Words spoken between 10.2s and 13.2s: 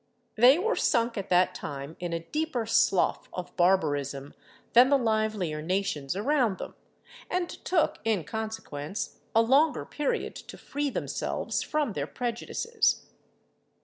to free themselves from their prejudices.